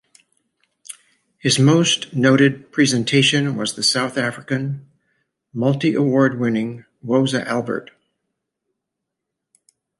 [1.37, 4.89] His most noted presentation was the South African,
[5.53, 7.91] multi-award-winning Woza Albert!